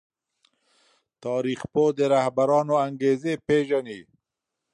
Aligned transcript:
تاريخ 1.23 1.59
پوه 1.73 1.89
د 1.97 1.99
رهبرانو 2.13 2.75
انګېزې 2.87 3.33
پېژني. 3.45 3.99